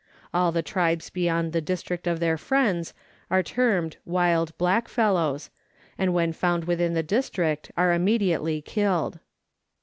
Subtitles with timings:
[0.33, 2.95] All the tribes beyond the district of their friends
[3.29, 5.51] are termed wild blackfellows,
[5.95, 9.19] and when found within the district are immediately killed.